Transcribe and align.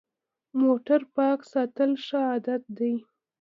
موټر 0.61 1.01
پاک 1.15 1.39
ساتل 1.53 1.91
ښه 2.05 2.19
عادت 2.29 2.63
دی. 2.77 2.93